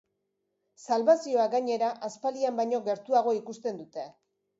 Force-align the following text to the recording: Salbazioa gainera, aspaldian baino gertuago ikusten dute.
Salbazioa 0.85 1.43
gainera, 1.55 1.89
aspaldian 2.07 2.57
baino 2.61 2.79
gertuago 2.89 3.35
ikusten 3.41 3.79
dute. 3.83 4.07